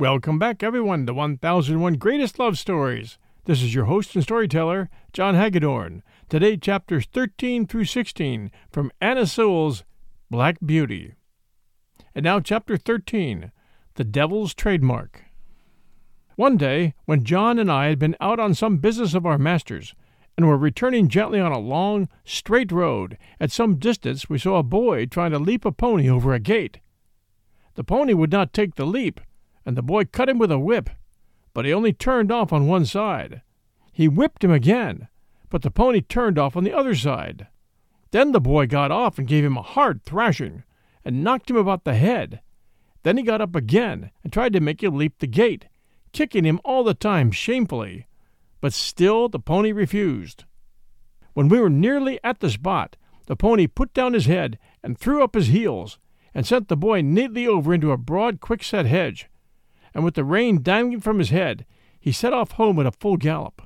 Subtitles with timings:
[0.00, 3.18] Welcome back, everyone, to 1001 Greatest Love Stories.
[3.44, 6.02] This is your host and storyteller, John Hagedorn.
[6.30, 9.84] Today, chapters 13 through 16 from Anna Sewell's
[10.30, 11.16] Black Beauty.
[12.14, 13.52] And now, chapter 13
[13.96, 15.24] The Devil's Trademark.
[16.34, 19.94] One day, when John and I had been out on some business of our master's,
[20.34, 24.62] and were returning gently on a long, straight road, at some distance we saw a
[24.62, 26.80] boy trying to leap a pony over a gate.
[27.74, 29.20] The pony would not take the leap,
[29.64, 30.90] and the boy cut him with a whip,
[31.52, 33.42] but he only turned off on one side.
[33.92, 35.08] He whipped him again,
[35.48, 37.48] but the pony turned off on the other side.
[38.12, 40.64] Then the boy got off and gave him a hard thrashing,
[41.04, 42.40] and knocked him about the head.
[43.02, 45.66] Then he got up again and tried to make him leap the gate,
[46.12, 48.06] kicking him all the time shamefully.
[48.60, 50.44] But still the pony refused.
[51.32, 55.22] When we were nearly at the spot, the pony put down his head and threw
[55.22, 55.98] up his heels,
[56.34, 59.29] and sent the boy neatly over into a broad quickset hedge,
[59.94, 61.66] and with the rein dangling from his head,
[61.98, 63.62] he set off home at a full gallop.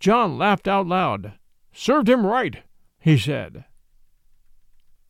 [0.00, 1.32] John laughed out loud.
[1.72, 2.62] Served him right,
[2.98, 3.64] he said.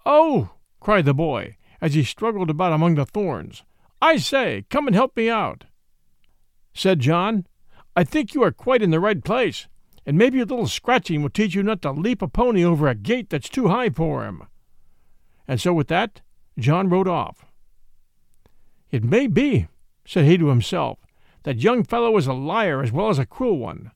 [0.05, 0.51] Oh!
[0.81, 3.63] cried the boy, as he struggled about among the thorns.
[4.03, 5.65] I say, come and help me out.
[6.75, 7.47] Said John,
[7.97, 9.69] I think you are quite in the right place,
[10.07, 12.95] and maybe a little scratching will teach you not to leap a pony over a
[12.95, 14.45] gate that's too high for him.
[15.47, 16.21] And so with that,
[16.59, 17.45] John rode off.
[18.91, 19.69] It may be,
[20.05, 20.99] said he to himself,
[21.43, 23.93] that young fellow is a liar as well as a cruel one.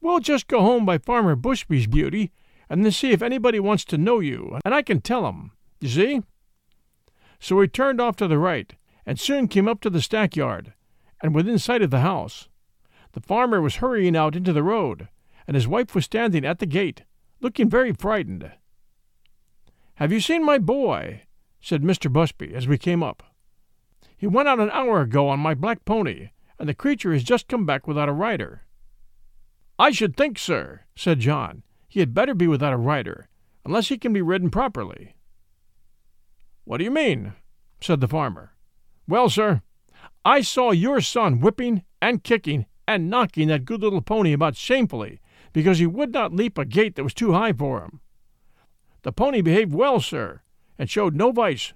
[0.00, 2.32] We'll just go home by Farmer Bushby's beauty,
[2.68, 5.52] and then see if anybody wants to know you, and I can tell 'em.
[5.80, 6.22] You see?
[7.38, 10.72] So he turned off to the right, and soon came up to the stackyard,
[11.20, 12.48] and within sight of the house.
[13.12, 15.08] The farmer was hurrying out into the road,
[15.46, 17.02] and his wife was standing at the gate,
[17.40, 18.50] looking very frightened.
[19.96, 21.22] Have you seen my boy?
[21.60, 22.12] said Mr.
[22.12, 23.22] Bushby as we came up.
[24.22, 27.48] He went out an hour ago on my black pony, and the creature has just
[27.48, 28.62] come back without a rider.
[29.80, 33.28] I should think, sir, said John, he had better be without a rider,
[33.64, 35.16] unless he can be ridden properly.
[36.62, 37.32] What do you mean?
[37.80, 38.52] said the farmer.
[39.08, 39.60] Well, sir,
[40.24, 45.20] I saw your son whipping and kicking and knocking that good little pony about shamefully
[45.52, 47.98] because he would not leap a gate that was too high for him.
[49.02, 50.42] The pony behaved well, sir,
[50.78, 51.72] and showed no vice,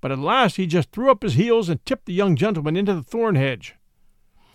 [0.00, 2.94] but at last he just threw up his heels and tipped the young gentleman into
[2.94, 3.76] the thorn hedge.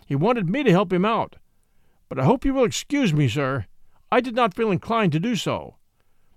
[0.05, 1.37] He wanted me to help him out,
[2.09, 3.65] but I hope you will excuse me, sir.
[4.11, 5.75] I did not feel inclined to do so.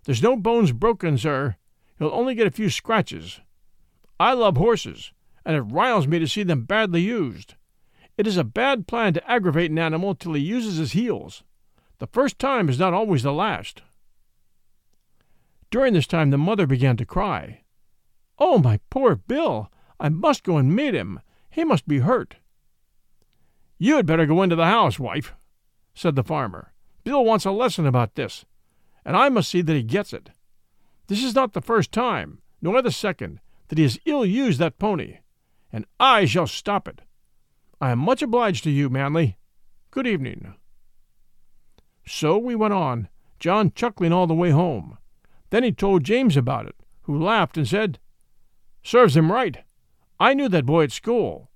[0.04, 1.56] There's no bones broken, sir.
[1.98, 3.40] He'll only get a few scratches.
[4.18, 5.12] I love horses,
[5.44, 7.54] and it riles me to see them badly used.
[8.16, 11.44] It is a bad plan to aggravate an animal till he uses his heels.
[11.98, 13.82] The first time is not always the last.
[15.70, 17.60] During this time the mother began to cry.
[18.38, 19.70] Oh, my poor Bill!
[20.00, 21.20] I must go and meet him.
[21.50, 22.36] He must be hurt.
[23.78, 25.34] You had better go into the house, wife,
[25.94, 26.72] said the farmer.
[27.04, 28.44] Bill wants a lesson about this,
[29.04, 30.30] and I must see that he gets it.
[31.06, 34.78] This is not the first time, nor the second, that he has ill used that
[34.78, 35.18] pony,
[35.72, 37.02] and I shall stop it.
[37.80, 39.36] I am much obliged to you, Manley.
[39.90, 40.54] Good evening.
[42.06, 44.98] So we went on, John chuckling all the way home.
[45.50, 47.98] Then he told James about it, who laughed and said,
[48.82, 49.58] Serves him right.
[50.20, 51.50] I knew that boy at school.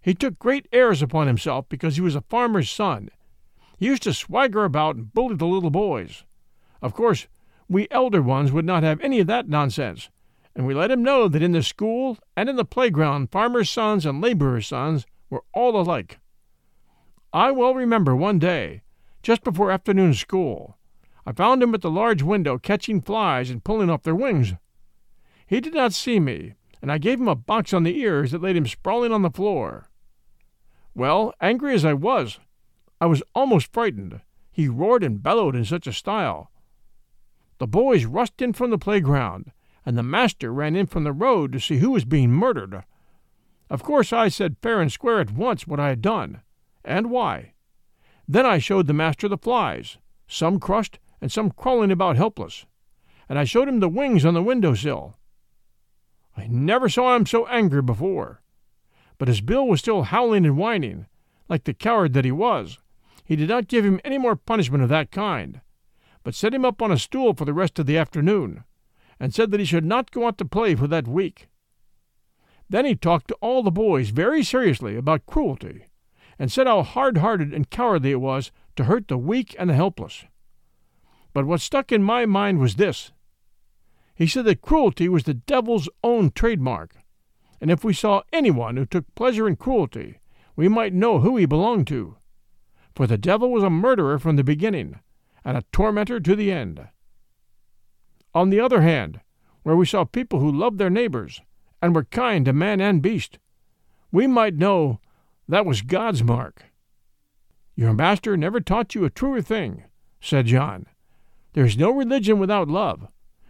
[0.00, 3.10] He took great airs upon himself because he was a farmer's son.
[3.76, 6.24] He used to swagger about and bully the little boys.
[6.80, 7.26] Of course,
[7.68, 10.10] we elder ones would not have any of that nonsense,
[10.54, 14.06] and we let him know that in the school and in the playground farmers' sons
[14.06, 16.18] and laborers' sons were all alike.
[17.32, 18.82] I well remember one day,
[19.22, 20.78] just before afternoon school,
[21.26, 24.54] I found him at the large window catching flies and pulling off their wings.
[25.46, 28.42] He did not see me, and I gave him a box on the ears that
[28.42, 29.88] laid him sprawling on the floor.
[30.94, 32.38] Well, angry as I was,
[33.00, 34.20] I was almost frightened.
[34.50, 36.50] He roared and bellowed in such a style.
[37.58, 39.52] The boys rushed in from the playground,
[39.84, 42.84] and the master ran in from the road to see who was being murdered.
[43.70, 46.42] Of course, I said fair and square at once what I had done,
[46.84, 47.52] and why.
[48.26, 52.66] Then I showed the master the flies, some crushed and some crawling about helpless,
[53.28, 55.17] and I showed him the wings on the window sill.
[56.38, 58.40] I never saw him so angry before.
[59.18, 61.06] But as Bill was still howling and whining,
[61.48, 62.78] like the coward that he was,
[63.24, 65.60] he did not give him any more punishment of that kind,
[66.22, 68.64] but set him up on a stool for the rest of the afternoon,
[69.18, 71.48] and said that he should not go out to play for that week.
[72.70, 75.86] Then he talked to all the boys very seriously about cruelty,
[76.38, 79.74] and said how hard hearted and cowardly it was to hurt the weak and the
[79.74, 80.24] helpless.
[81.32, 83.10] But what stuck in my mind was this
[84.18, 86.96] he said that cruelty was the devil's own trademark,
[87.60, 90.18] and if we saw anyone who took pleasure in cruelty,
[90.56, 92.16] we might know who he belonged to.
[92.96, 94.98] For the devil was a murderer from the beginning,
[95.44, 96.88] and a tormentor to the end.
[98.34, 99.20] On the other hand,
[99.62, 101.40] where we saw people who loved their neighbors,
[101.80, 103.38] and were kind to man and beast,
[104.10, 104.98] we might know
[105.46, 106.64] that was God's mark.
[107.76, 109.84] Your master never taught you a truer thing,
[110.20, 110.86] said John.
[111.52, 113.06] There is no religion without love,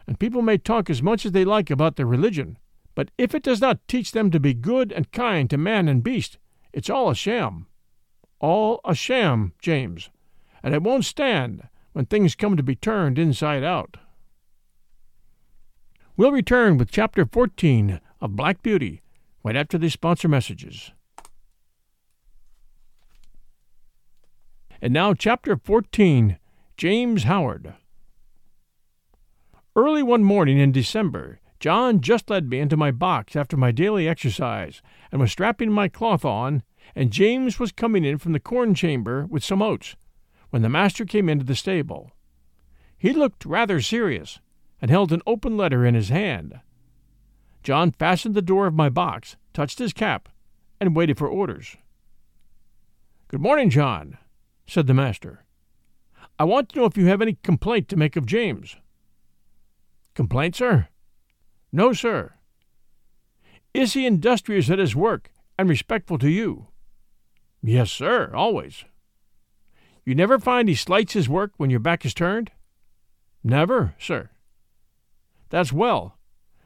[0.09, 2.57] and people may talk as much as they like about their religion,
[2.95, 6.03] but if it does not teach them to be good and kind to man and
[6.03, 6.39] beast,
[6.73, 7.67] it's all a sham.
[8.41, 10.09] All a sham, James,
[10.63, 13.99] and it won't stand when things come to be turned inside out.
[16.17, 19.03] We'll return with Chapter 14 of Black Beauty
[19.45, 20.91] right after these sponsor messages.
[24.81, 26.39] And now, Chapter 14
[26.79, 27.75] James Howard.
[29.79, 34.09] Early one morning in December, John just led me into my box after my daily
[34.09, 34.83] exercise
[35.13, 36.65] and was strapping my cloth on,
[36.97, 39.95] and James was coming in from the corn chamber with some oats
[40.51, 42.11] when the master came into the stable.
[42.99, 44.41] He looked rather serious
[44.83, 46.59] and held an open letter in his hand.
[47.63, 50.29] John fastened the door of my box, touched his cap,
[50.81, 51.77] and waited for orders.
[53.29, 54.19] Good morning, John,
[54.67, 55.45] said the master.
[56.37, 58.75] I want to know if you have any complaint to make of James.
[60.19, 60.89] Complaint, sir?
[61.71, 62.35] No, sir.
[63.73, 66.67] Is he industrious at his work and respectful to you?
[67.63, 68.85] Yes, sir, always.
[70.05, 72.51] You never find he slights his work when your back is turned?
[73.45, 74.31] Never, sir.
[75.51, 76.19] That's well,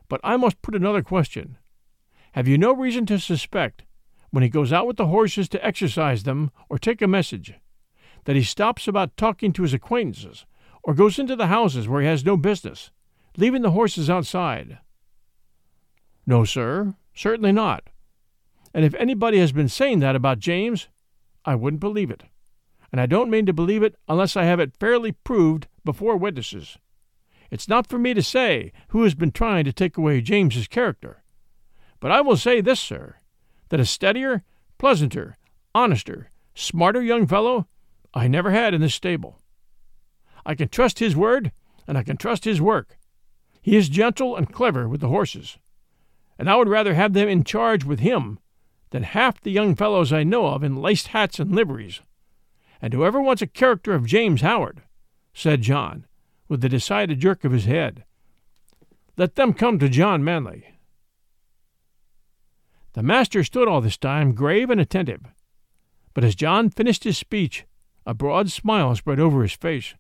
[0.09, 1.59] but I must put another question.
[2.33, 3.83] Have you no reason to suspect,
[4.31, 7.53] when he goes out with the horses to exercise them or take a message,
[8.25, 10.47] that he stops about talking to his acquaintances
[10.83, 12.91] or goes into the houses where he has no business,
[13.37, 14.79] leaving the horses outside?
[16.26, 17.84] No, sir, certainly not.
[18.75, 20.88] And if anybody has been saying that about James,
[21.44, 22.23] I wouldn't believe it.
[22.90, 26.79] And I don't mean to believe it unless I have it fairly proved before witnesses.
[27.50, 31.23] It's not for me to say who has been trying to take away James's character.
[32.00, 33.17] But I will say this, sir,
[33.69, 34.43] that a steadier,
[34.79, 35.37] pleasanter,
[35.75, 37.67] honester, smarter young fellow
[38.14, 39.38] I never had in this stable.
[40.44, 41.52] I can trust his word,
[41.87, 42.99] and I can trust his work.
[43.62, 45.56] He is gentle and clever with the horses,
[46.37, 48.41] and I would rather have them in charge with him
[48.91, 52.03] than half the young fellows I know of in laced hats and liveries.
[52.81, 54.82] And whoever wants a character of James Howard,
[55.32, 56.06] said John,
[56.49, 58.05] with a decided jerk of his head.
[59.17, 60.67] Let them come to John Manley.
[62.94, 65.23] The master stood all this time grave and attentive,
[66.15, 67.65] but as John finished his speech,
[68.05, 69.94] a broad smile spread over his face,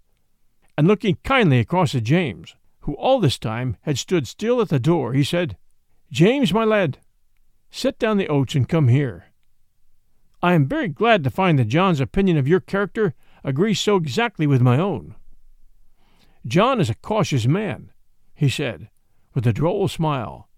[0.76, 4.78] and looking kindly across at James, who all this time had stood still at the
[4.78, 5.56] door, he said,
[6.10, 6.98] James, my lad,
[7.70, 9.32] set down the oats and come here.
[10.42, 13.14] I am very glad to find that John's opinion of your character
[13.44, 15.14] agrees so exactly with my own.
[16.44, 17.92] John is a cautious man,
[18.34, 18.90] he said,
[19.34, 20.48] with a droll smile,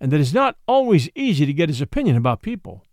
[0.00, 2.84] and that it's not always easy to get his opinion about people.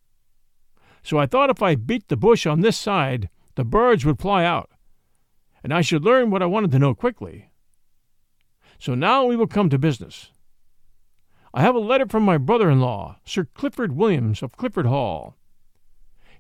[1.04, 4.44] So I thought if I beat the bush on this side, the birds would fly
[4.44, 4.72] out,
[5.64, 7.52] and I should learn what I wanted to know quickly.
[8.84, 10.34] So now we will come to business.
[11.54, 15.38] I have a letter from my brother in law, Sir Clifford Williams of Clifford Hall.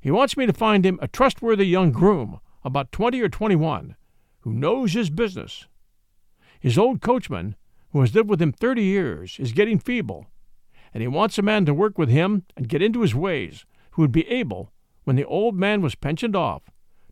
[0.01, 3.95] He wants me to find him a trustworthy young groom, about twenty or twenty one,
[4.41, 5.67] who knows his business
[6.59, 7.55] his old coachman,
[7.93, 10.27] who has lived with him thirty years, is getting feeble,
[10.93, 14.01] and he wants a man to work with him and get into his ways who
[14.01, 14.69] would be able,
[15.05, 16.63] when the old man was pensioned off,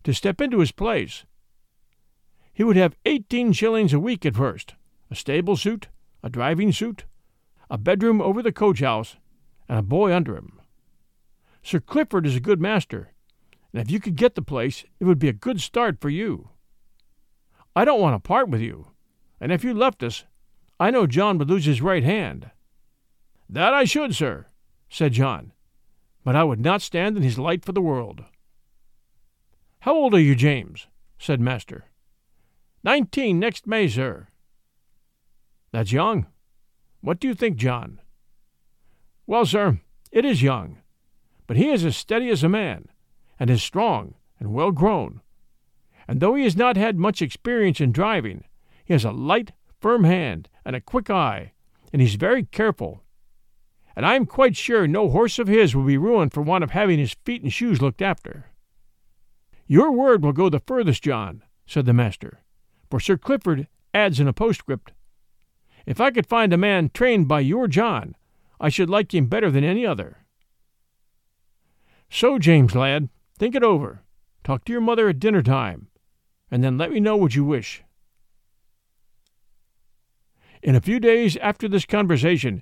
[0.04, 1.24] to step into his place.
[2.52, 4.76] He would have eighteen shillings a week at first,
[5.12, 5.90] a stable suit,
[6.24, 7.04] a driving suit,
[7.70, 9.18] a bedroom over the coach house,
[9.68, 10.60] and a boy under him.
[11.62, 13.12] Sir Clifford is a good master,
[13.74, 16.50] and if you could get the place, it would be a good start for you.
[17.76, 18.88] I don't want to part with you,
[19.40, 20.24] and if you left us,
[20.80, 22.50] I know John would lose his right hand.
[23.50, 24.48] That I should, sir,
[24.90, 25.52] said John,
[26.24, 28.24] but I would not stand in his light for the world.
[29.82, 30.88] How old are you, James?
[31.20, 31.86] said master.
[32.84, 34.30] Nineteen next May, sir.
[35.72, 36.28] That's young.
[37.02, 38.00] What do you think, John?
[39.26, 39.80] Well, sir,
[40.12, 40.80] it is young,
[41.48, 42.90] but he is as steady as a man,
[43.40, 45.22] and is strong and well grown.
[46.08, 48.44] And though he has not had much experience in driving,
[48.84, 51.54] he has a light, firm hand and a quick eye,
[51.94, 53.04] and he's very careful.
[53.96, 56.72] And I am quite sure no horse of his will be ruined for want of
[56.72, 58.52] having his feet and shoes looked after.
[59.68, 62.42] Your word will go the furthest, John, said the master,
[62.90, 64.92] for Sir Clifford adds in a postscript,
[65.86, 68.16] If I could find a man trained by your John,
[68.60, 70.26] I should like him better than any other.
[72.10, 74.04] So, James, lad, think it over.
[74.44, 75.88] Talk to your mother at dinner time,
[76.50, 77.84] and then let me know what you wish.
[80.62, 82.62] In a few days after this conversation,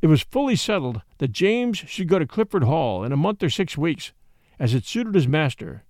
[0.00, 3.50] it was fully settled that James should go to Clifford Hall in a month or
[3.50, 4.12] six weeks,
[4.58, 5.84] as it suited his master,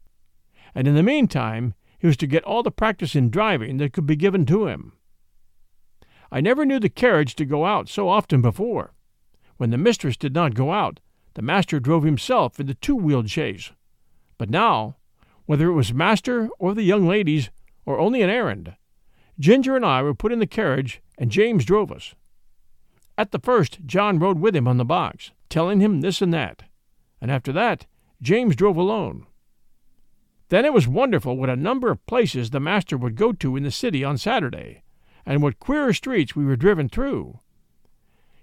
[0.75, 4.07] and in the meantime he was to get all the practice in driving that could
[4.07, 4.93] be given to him.
[6.35, 8.93] I never knew the carriage to go out so often before.
[9.57, 10.99] When the mistress did not go out,
[11.35, 13.71] the master drove himself in the two wheeled chaise.
[14.37, 14.97] But now,
[15.47, 17.51] whether it was master or the young ladies,
[17.87, 18.75] or only an errand,
[19.39, 22.17] Ginger and I were put in the carriage, and James drove us.
[23.17, 26.65] At the first, John rode with him on the box, telling him this and that,
[27.21, 27.87] and after that,
[28.21, 29.29] James drove alone.
[30.49, 33.63] Then it was wonderful what a number of places the master would go to in
[33.63, 34.83] the city on Saturday,
[35.27, 37.41] and what queer streets we were driven through.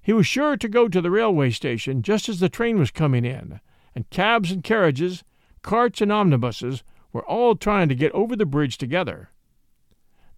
[0.01, 3.23] He was sure to go to the railway station just as the train was coming
[3.23, 3.59] in,
[3.93, 5.23] and cabs and carriages,
[5.61, 6.83] carts and omnibuses
[7.13, 9.29] were all trying to get over the bridge together.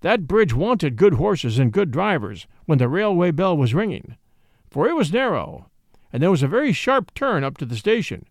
[0.02, 4.18] That bridge wanted good horses and good drivers when the railway bell was ringing,
[4.70, 5.70] for it was narrow,
[6.12, 8.26] and there was a very sharp turn up to the station,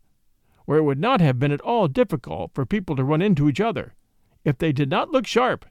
[0.66, 3.60] where it would not have been at all difficult for people to run into each
[3.60, 3.94] other,
[4.44, 5.64] if they did not look sharp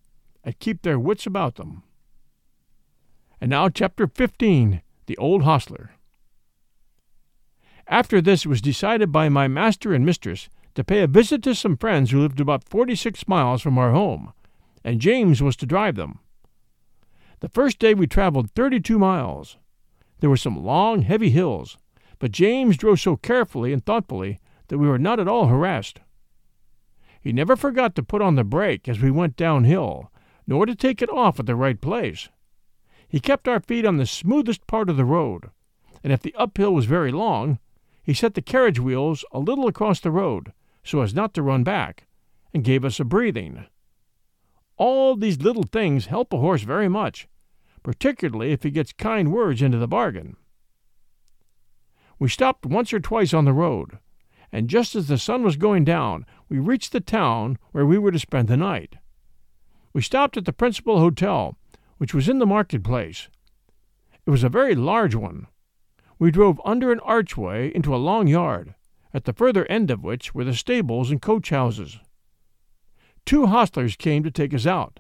[0.43, 1.83] and keep their wits about them.
[3.41, 5.95] And now, chapter 15 The Old Hostler.
[7.88, 11.55] After this, it was decided by my master and mistress to pay a visit to
[11.55, 14.31] some friends who lived about forty six miles from our home,
[14.83, 16.19] and James was to drive them.
[17.39, 19.57] The first day we traveled thirty two miles.
[20.19, 21.79] There were some long, heavy hills,
[22.19, 26.00] but James drove so carefully and thoughtfully that we were not at all harassed.
[27.19, 30.12] He never forgot to put on the brake as we went downhill,
[30.45, 32.29] nor to take it off at the right place.
[33.12, 35.50] He kept our feet on the smoothest part of the road,
[36.01, 37.60] and if the uphill was very long,
[38.01, 41.63] he set the carriage wheels a little across the road so as not to run
[41.63, 42.08] back,
[42.53, 43.65] and gave us a breathing.
[44.77, 47.27] All these little things help a horse very much,
[47.84, 50.38] particularly if he gets kind words into the bargain.
[52.18, 54.00] We stopped once or twice on the road,
[54.53, 58.12] and just as the sun was going down, we reached the town where we were
[58.12, 58.96] to spend the night.
[59.91, 61.58] We stopped at the principal hotel
[62.01, 63.29] which was in the market-place.
[64.25, 65.46] It was a very large one.
[66.17, 68.74] We drove under an archway into a long yard,
[69.13, 72.00] at the further end of which were the stables and coach houses.
[73.24, 75.00] Two hostlers came to take us out.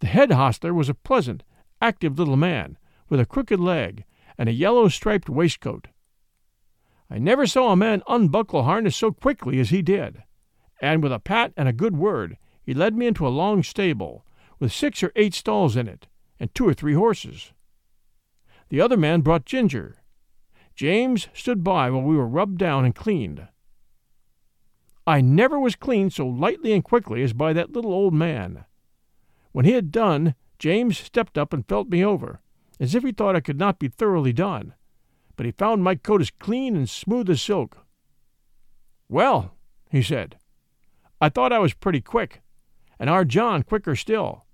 [0.00, 1.44] The head hostler was a pleasant,
[1.80, 2.76] active little man,
[3.08, 4.02] with a crooked leg
[4.36, 5.86] and a yellow striped waistcoat.
[7.08, 10.24] I never saw a man unbuckle harness so quickly as he did,
[10.82, 14.24] and with a pat and a good word he led me into a long stable,
[14.60, 16.06] with six or eight stalls in it,
[16.38, 17.52] and two or three horses.
[18.68, 19.96] The other man brought Ginger.
[20.76, 23.48] James stood by while we were rubbed down and cleaned.
[25.06, 28.64] I never was cleaned so lightly and quickly as by that little old man.
[29.52, 32.40] When he had done, James stepped up and felt me over,
[32.78, 34.74] as if he thought I could not be thoroughly done,
[35.36, 37.78] but he found my coat as clean and smooth as silk.
[39.08, 39.54] Well,
[39.90, 40.36] he said,
[41.20, 42.42] I thought I was pretty quick,
[42.98, 44.44] and our John quicker still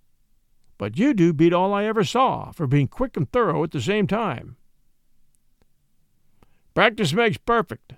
[0.78, 3.80] but you do beat all I ever saw for being quick and thorough at the
[3.80, 4.56] same time.
[6.74, 7.94] Practice makes perfect,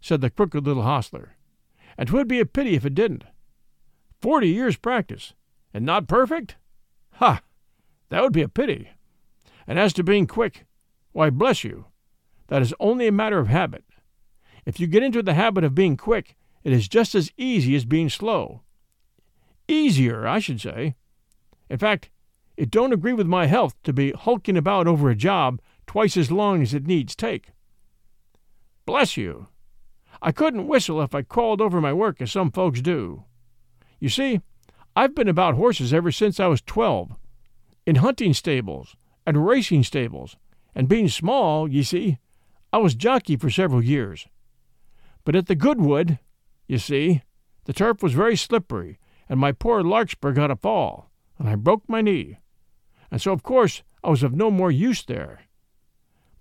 [0.00, 1.36] said the crooked little hostler,
[1.96, 3.24] and 'twould be a pity if it didn't.
[4.20, 5.32] Forty years' practice,
[5.72, 6.56] and not perfect?
[7.12, 7.40] Ha!
[8.10, 8.90] That would be a pity.
[9.66, 10.66] And as to being quick,
[11.12, 11.86] why, bless you,
[12.48, 13.84] that is only a matter of habit.
[14.66, 17.84] If you get into the habit of being quick, it is just as easy as
[17.84, 18.62] being slow.
[19.66, 20.96] Easier, I should say.
[21.70, 22.10] In fact,
[22.56, 26.30] it don't agree with my health to be hulking about over a job twice as
[26.30, 27.52] long as it needs take.
[28.84, 29.46] Bless you!
[30.20, 33.24] I couldn't whistle if I crawled over my work as some folks do.
[34.00, 34.40] You see,
[34.96, 37.12] I've been about horses ever since I was twelve,
[37.86, 40.36] in hunting stables and racing stables,
[40.74, 42.18] and being small, ye see,
[42.72, 44.26] I was jockey for several years.
[45.24, 46.18] But at the Goodwood,
[46.66, 47.22] you see,
[47.64, 48.98] the turf was very slippery,
[49.28, 51.09] and my poor Larkspur got a fall
[51.40, 52.38] and I broke my knee,
[53.10, 55.40] and so of course I was of no more use there.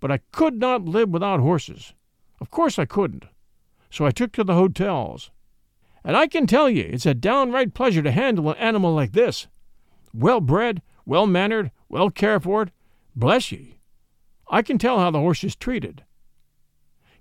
[0.01, 1.94] But I could not live without horses.
[2.41, 3.25] Of course I couldn't.
[3.89, 5.32] So I took to the hotels.
[6.03, 9.48] And I can tell ye, it's a downright pleasure to handle an animal like this.
[10.13, 12.68] Well bred, well mannered, well cared for.
[13.15, 13.79] Bless ye!
[14.50, 16.03] I can tell how the horse is treated.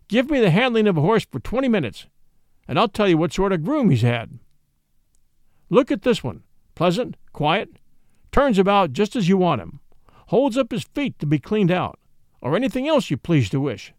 [0.08, 2.06] Give me the handling of a horse for twenty minutes,
[2.66, 4.40] and I'll tell you what sort of groom he's had.
[5.70, 6.42] Look at this one
[6.78, 7.78] pleasant, quiet,
[8.32, 9.78] turns about just as you want him,
[10.26, 11.96] holds up his feet to be cleaned out,
[12.40, 13.94] or anything else you please to wish.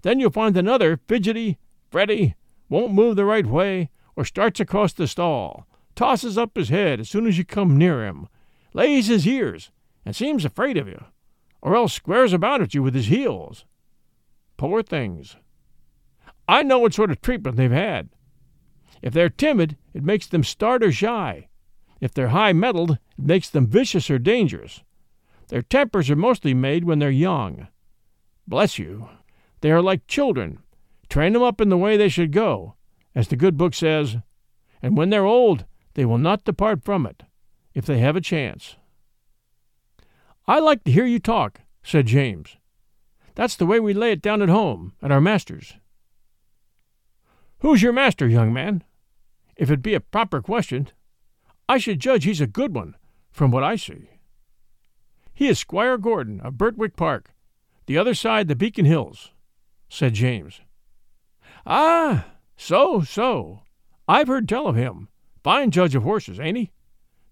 [0.00, 1.58] Then you'll find another fidgety,
[1.90, 2.34] fretty,
[2.70, 7.10] won't move the right way, or starts across the stall, tosses up his head as
[7.10, 8.26] soon as you come near him,
[8.72, 9.70] lays his ears,
[10.06, 11.04] and seems afraid of you,
[11.60, 13.66] or else squares about at you with his heels.
[14.56, 15.36] Poor things.
[16.48, 18.08] I know what sort of treatment they've had.
[19.02, 21.48] If they're timid, it makes them start or shy.
[22.00, 24.82] If they're high mettled, it makes them vicious or dangerous.
[25.48, 27.68] Their tempers are mostly made when they're young.
[28.46, 29.08] Bless you,
[29.60, 30.58] they are like children.
[31.08, 32.74] Train them up in the way they should go,
[33.14, 34.16] as the good book says,
[34.82, 37.22] and when they're old, they will not depart from it,
[37.74, 38.76] if they have a chance.
[40.46, 42.56] I like to hear you talk, said James.
[43.34, 45.74] That's the way we lay it down at home, at our master's.
[47.60, 48.84] Who's your master, young man?
[49.56, 50.90] If it be a proper question,
[51.68, 52.96] I should judge he's a good one,
[53.30, 54.10] from what I see.
[55.34, 57.34] He is Squire Gordon of Birtwick Park,
[57.86, 59.32] the other side the Beacon Hills,
[59.88, 60.60] said James.
[61.66, 63.62] Ah, so, so.
[64.08, 65.08] I've heard tell of him.
[65.42, 66.70] Fine judge of horses, ain't he?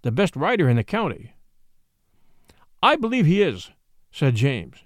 [0.02, 1.34] The best rider in the county.
[2.82, 3.70] I believe he is,
[4.12, 4.84] said James,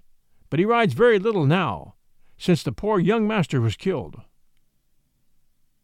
[0.51, 1.95] but he rides very little now,
[2.37, 4.21] since the poor young master was killed.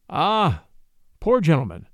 [0.09, 0.65] Ah,
[1.19, 1.89] poor gentleman.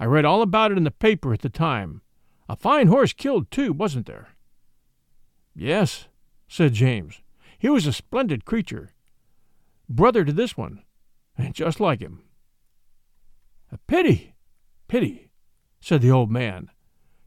[0.00, 2.00] I read all about it in the paper at the time.
[2.48, 4.30] A fine horse killed, too, wasn't there?
[5.54, 6.08] Yes,
[6.48, 7.20] said James.
[7.58, 8.94] He was a splendid creature.
[9.90, 10.82] Brother to this one,
[11.36, 12.22] and just like him.
[13.70, 14.34] A pity,
[14.88, 15.28] pity,
[15.80, 16.70] said the old man.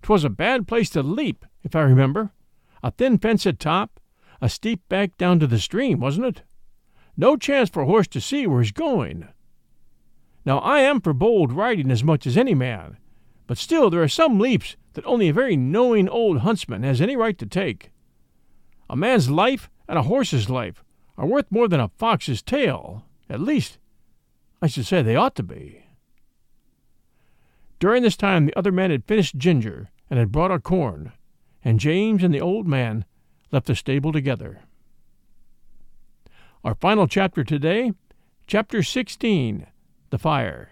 [0.01, 2.33] 'Twas a bad place to leap, if I remember.
[2.81, 3.99] A thin fence at top,
[4.41, 6.43] a steep bank down to the stream, wasn't it?
[7.15, 9.29] No chance for a horse to see where he's going.
[10.45, 12.97] Now I am for bold riding as much as any man,
[13.47, 17.15] but still there are some leaps that only a very knowing old huntsman has any
[17.15, 17.91] right to take.
[18.89, 20.83] A man's life and a horse's life
[21.17, 23.05] are worth more than a fox's tail.
[23.29, 23.77] At least,
[24.61, 25.85] I should say they ought to be.
[27.79, 31.13] During this time the other man had finished ginger and had brought out corn,
[31.63, 33.05] and James and the old man
[33.51, 34.61] left the stable together.
[36.63, 37.93] Our final chapter today,
[38.47, 39.67] chapter 16
[40.13, 40.69] The Fire.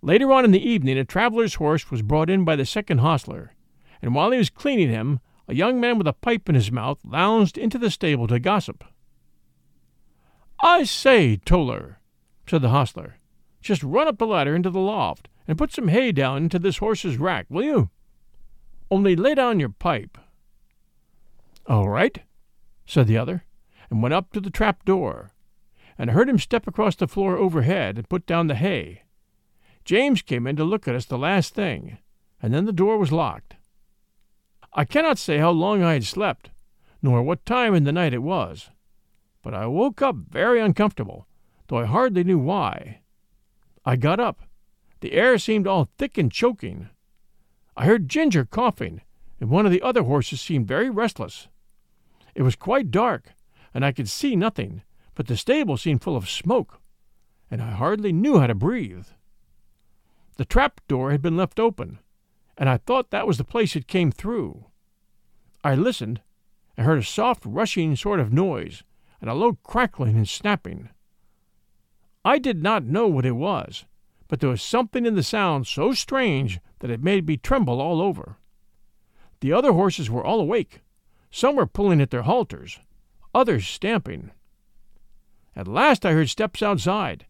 [0.00, 3.54] Later on in the evening, a traveler's horse was brought in by the second hostler,
[4.00, 6.98] and while he was cleaning him, a young man with a pipe in his mouth
[7.04, 8.84] lounged into the stable to gossip.
[10.62, 12.00] I say, Towler,
[12.48, 13.18] said the hostler,
[13.60, 16.78] just run up the ladder into the loft and put some hay down into this
[16.78, 17.90] horse's rack, will you?
[18.90, 20.16] Only lay down your pipe.
[21.66, 22.18] All right,
[22.86, 23.44] said the other,
[23.90, 25.32] and went up to the trap door,
[25.98, 29.02] and heard him step across the floor overhead and put down the hay.
[29.84, 31.98] James came in to look at us the last thing,
[32.42, 33.56] and then the door was locked.
[34.72, 36.50] I cannot say how long I had slept,
[37.00, 38.70] nor what time in the night it was,
[39.42, 41.26] but I woke up very uncomfortable,
[41.68, 43.00] though I hardly knew why.
[43.84, 44.42] I got up.
[45.00, 46.88] The air seemed all thick and choking.
[47.76, 49.02] I heard Ginger coughing,
[49.40, 51.48] and one of the other horses seemed very restless.
[52.34, 53.34] It was quite dark,
[53.72, 54.82] and I could see nothing,
[55.16, 56.80] but the stable seemed full of smoke,
[57.50, 59.06] and I hardly knew how to breathe.
[60.36, 61.98] The trap door had been left open,
[62.56, 64.66] and I thought that was the place it came through.
[65.64, 66.20] I listened,
[66.76, 68.84] and heard a soft rushing sort of noise,
[69.20, 70.90] and a low crackling and snapping.
[72.22, 73.86] I did not know what it was,
[74.28, 78.02] but there was something in the sound so strange that it made me tremble all
[78.02, 78.36] over.
[79.40, 80.80] The other horses were all awake.
[81.30, 82.80] Some were pulling at their halters,
[83.34, 84.32] others stamping.
[85.56, 87.24] At last I heard steps outside,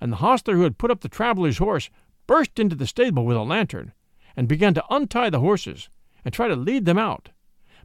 [0.00, 1.90] and the hostler who had put up the traveler's horse
[2.26, 3.92] burst into the stable with a lantern
[4.34, 5.90] and began to untie the horses
[6.24, 7.28] and try to lead them out.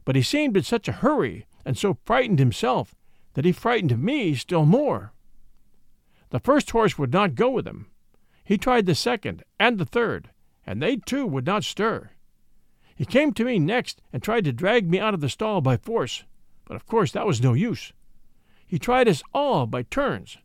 [0.06, 2.94] But he seemed in such a hurry and so frightened himself
[3.34, 5.12] that he frightened me still more.
[6.30, 7.90] The first horse would not go with him.
[8.44, 10.30] He tried the second and the third,
[10.66, 12.10] and they too would not stir.
[12.96, 15.76] He came to me next and tried to drag me out of the stall by
[15.76, 16.24] force,
[16.64, 17.92] but of course that was no use.
[18.72, 20.38] He tried us all by turns,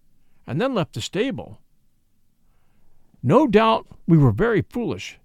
[0.45, 1.61] and then left the stable.
[3.23, 5.17] No doubt we were very foolish,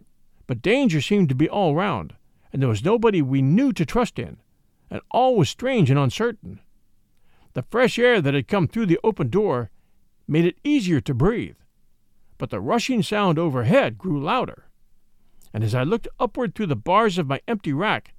[0.47, 2.15] but danger seemed to be all round,
[2.53, 4.37] and there was nobody we knew to trust in,
[4.89, 6.61] and all was strange and uncertain.
[7.55, 9.73] The fresh air that had come through the open door
[10.29, 11.57] made it easier to breathe,
[12.39, 14.67] but the rushing sound overhead grew louder,
[15.53, 18.15] and as I looked upward through the bars of my empty rack,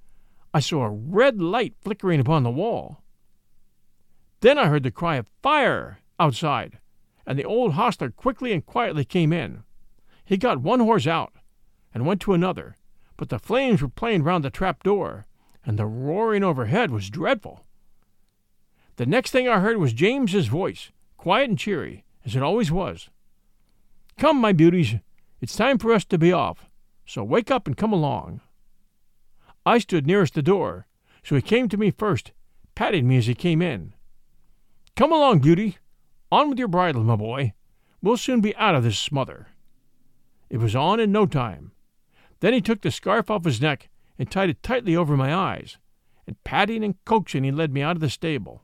[0.52, 3.00] I saw a red light flickering upon the wall.
[4.44, 6.78] Then I heard the cry of fire outside,
[7.26, 9.62] and the old hostler quickly and quietly came in.
[10.22, 11.32] He got one horse out,
[11.94, 12.76] and went to another,
[13.16, 15.24] but the flames were playing round the trap door,
[15.64, 17.64] and the roaring overhead was dreadful.
[18.96, 23.08] The next thing I heard was James's voice, quiet and cheery, as it always was.
[24.18, 24.96] Come, my beauties,
[25.40, 26.66] it's time for us to be off,
[27.06, 28.42] so wake up and come along.
[29.64, 30.86] I stood nearest the door,
[31.22, 32.32] so he came to me first,
[32.74, 33.94] patting me as he came in.
[34.96, 35.78] Come along, Beauty.
[36.30, 37.52] On with your bridle, my boy.
[38.00, 39.48] We'll soon be out of this smother.
[40.48, 41.72] It was on in no time.
[42.38, 45.78] Then he took the scarf off his neck and tied it tightly over my eyes,
[46.26, 48.62] and patting and coaxing he led me out of the stable.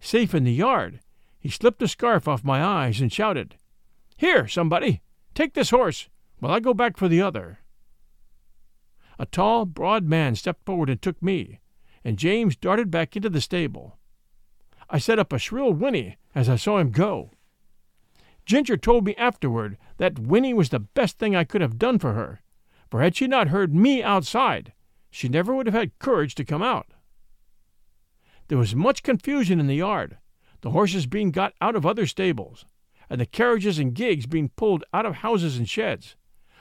[0.00, 1.00] Safe in the yard,
[1.38, 3.56] he slipped the scarf off my eyes and shouted,
[4.16, 5.02] Here, somebody,
[5.34, 6.08] take this horse
[6.40, 7.60] while I go back for the other.
[9.20, 11.60] A tall, broad man stepped forward and took me,
[12.02, 13.98] and James darted back into the stable.
[14.90, 17.30] I set up a shrill whinny as I saw him go.
[18.46, 22.12] Ginger told me afterward that whinny was the best thing I could have done for
[22.12, 22.42] her,
[22.90, 24.72] for had she not heard me outside,
[25.10, 26.88] she never would have had courage to come out.
[28.48, 30.18] There was much confusion in the yard,
[30.60, 32.66] the horses being got out of other stables,
[33.08, 36.16] and the carriages and gigs being pulled out of houses and sheds,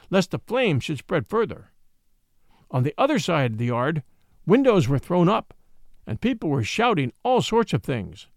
[0.09, 1.71] lest the flames should spread further.
[2.71, 4.03] On the other side of the yard,
[4.45, 5.53] windows were thrown up,
[6.05, 8.27] and people were shouting all sorts of things.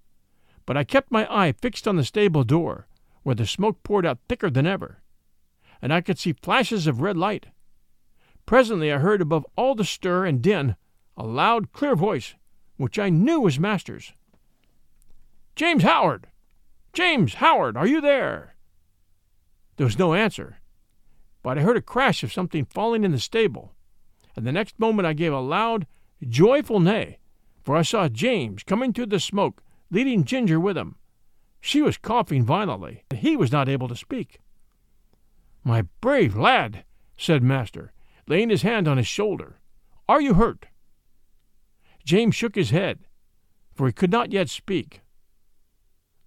[0.64, 2.86] But I kept my eye fixed on the stable door,
[3.22, 5.02] where the smoke poured out thicker than ever,
[5.82, 7.46] and I could see flashes of red light.
[8.46, 10.76] Presently I heard above all the stir and din
[11.16, 12.34] a loud, clear voice,
[12.76, 14.12] which I knew was Master's.
[15.54, 16.28] James Howard!
[16.92, 18.54] James Howard, are you there?
[19.76, 20.58] There was no answer,
[21.42, 23.72] but I heard a crash of something falling in the stable,
[24.34, 25.86] and the next moment I gave a loud,
[26.26, 27.18] joyful neigh,
[27.66, 30.94] for I saw James coming through the smoke, leading Ginger with him.
[31.60, 34.38] She was coughing violently, and he was not able to speak.
[35.64, 36.84] My brave lad,
[37.16, 37.92] said Master,
[38.28, 39.58] laying his hand on his shoulder,
[40.08, 40.66] are you hurt?
[42.04, 43.00] James shook his head,
[43.74, 45.00] for he could not yet speak.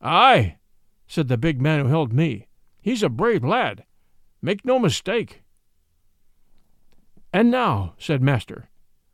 [0.02, 0.58] Aye,
[1.08, 2.48] said the big man who held me.
[2.82, 3.86] He's a brave lad.
[4.42, 5.42] Make no mistake.
[7.32, 8.70] And now, said Master,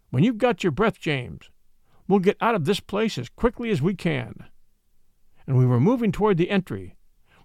[0.09, 1.51] when you've got your breath, James,
[2.07, 4.45] we'll get out of this place as quickly as we can.
[5.47, 6.95] And we were moving toward the entry,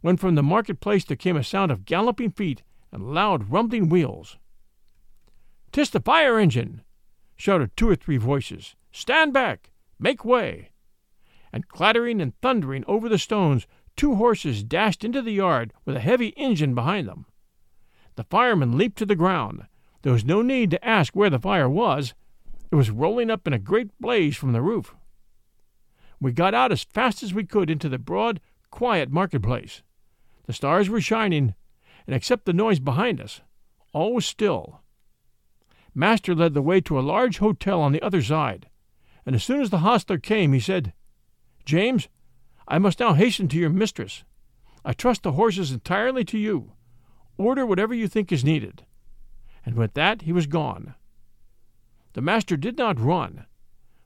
[0.01, 4.39] when from the marketplace there came a sound of galloping feet and loud rumbling wheels.
[5.73, 6.83] "'Tis the fire engine!"
[7.37, 8.75] shouted two or three voices.
[8.93, 9.71] "Stand back!
[9.99, 10.71] Make way!"
[11.53, 16.01] And clattering and thundering over the stones, two horses dashed into the yard with a
[16.01, 17.27] heavy engine behind them.
[18.17, 19.67] The firemen leaped to the ground.
[20.03, 22.15] There was no need to ask where the fire was.
[22.71, 24.95] It was rolling up in a great blaze from the roof.
[26.21, 29.83] We got out as fast as we could into the broad, quiet marketplace.
[30.47, 31.55] The stars were shining,
[32.07, 33.41] and except the noise behind us,
[33.93, 34.81] all was still.
[35.95, 38.69] Master led the way to a large hotel on the other side,
[39.27, 40.93] and as soon as the hostler came, he said,
[41.65, 42.09] James,
[42.69, 44.25] I must now hasten to your mistress.
[44.85, 46.73] I trust the horses entirely to you.
[47.37, 48.85] Order whatever you think is needed.
[49.67, 50.95] And with that he was gone.
[52.13, 53.47] The master did not run,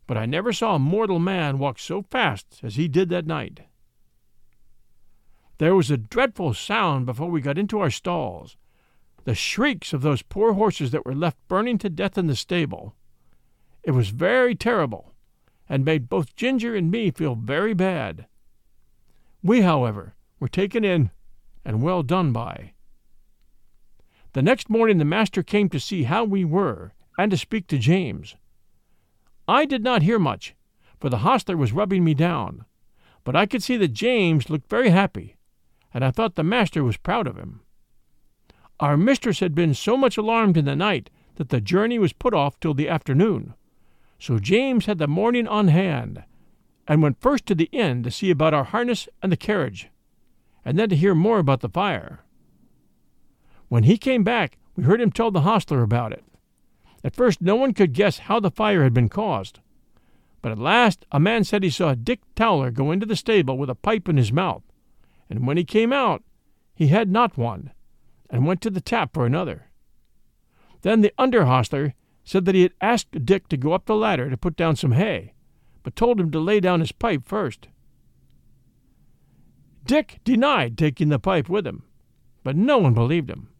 [0.07, 3.61] but I never saw a mortal man walk so fast as he did that night.
[5.59, 8.57] There was a dreadful sound before we got into our stalls,
[9.25, 12.95] the shrieks of those poor horses that were left burning to death in the stable.
[13.83, 15.15] It was very terrible,
[15.69, 18.27] and made both Ginger and me feel very bad.
[19.43, 21.11] We, however, were taken in
[21.65, 22.73] and well done by.
[24.35, 27.79] The next morning the master came to see how we were and to speak to
[27.79, 28.37] James.
[29.47, 30.55] I did not hear much,
[30.99, 32.65] for the hostler was rubbing me down,
[33.25, 35.37] but I could see that James looked very happy,
[35.93, 37.61] and I thought the master was proud of him.
[38.81, 42.35] Our mistress had been so much alarmed in the night that the journey was put
[42.35, 43.55] off till the afternoon.
[44.19, 46.25] So James had the morning on hand,
[46.89, 49.89] and went first to the inn to see about our harness and the carriage,
[50.65, 52.21] and then to hear more about the fire.
[53.69, 56.25] When he came back, we heard him tell the hostler about it.
[57.05, 59.61] At first, no one could guess how the fire had been caused,
[60.41, 63.69] but at last a man said he saw Dick Towler go into the stable with
[63.69, 64.63] a pipe in his mouth,
[65.29, 66.25] and when he came out,
[66.75, 67.73] he had not one,
[68.31, 69.69] and went to the tap for another.
[70.81, 74.31] Then the under hostler said that he had asked Dick to go up the ladder
[74.31, 75.35] to put down some hay,
[75.83, 77.69] but told him to lay down his pipe first.
[79.85, 81.85] Dick denied taking the pipe with him,
[82.43, 83.51] but no one believed him.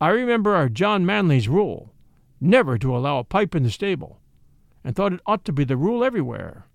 [0.00, 1.93] I remember our John Manley's rule
[2.40, 4.20] never to allow a pipe in the stable,
[4.82, 6.66] and thought it ought to be the rule everywhere.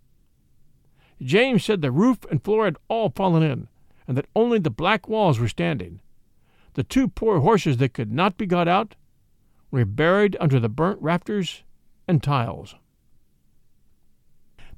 [1.22, 3.68] James said the roof and floor had all fallen in,
[4.08, 6.02] and that only the black walls were standing,
[6.74, 8.96] the two poor horses that could not be got out
[9.72, 11.64] were buried under the burnt rafters
[12.08, 12.76] and tiles.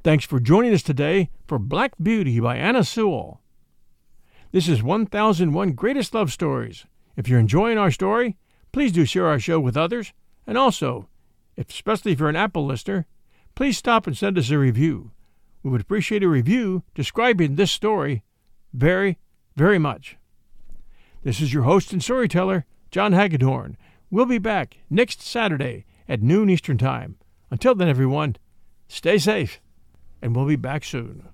[0.03, 3.41] Thanks for joining us today for Black Beauty by Anna Sewell.
[4.51, 6.85] This is 1001 Greatest Love Stories.
[7.15, 8.37] If you're enjoying our story,
[8.71, 10.11] please do share our show with others.
[10.45, 11.07] And also,
[11.57, 13.05] especially if you're an Apple listener,
[13.55, 15.11] please stop and send us a review.
[15.63, 18.23] We would appreciate a review describing this story
[18.73, 19.19] very,
[19.55, 20.17] very much.
[21.23, 23.77] This is your host and storyteller, John Hagedorn.
[24.09, 27.17] We'll be back next Saturday at noon Eastern Time.
[27.51, 28.37] Until then, everyone,
[28.87, 29.61] stay safe,
[30.21, 31.27] and we'll be back soon.